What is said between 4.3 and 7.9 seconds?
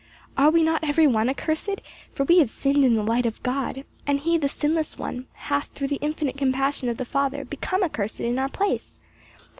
the sinless one, hath through the infinite compassion of the Father become